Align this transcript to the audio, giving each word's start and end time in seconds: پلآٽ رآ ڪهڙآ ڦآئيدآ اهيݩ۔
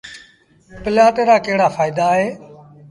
پلآٽ 0.83 1.15
رآ 1.27 1.35
ڪهڙآ 1.45 1.67
ڦآئيدآ 1.75 2.05
اهيݩ۔ 2.13 2.31